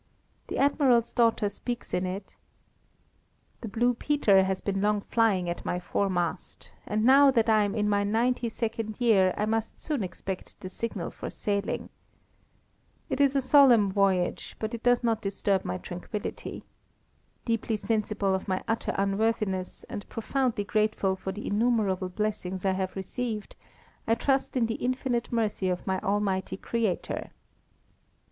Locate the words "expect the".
10.03-10.69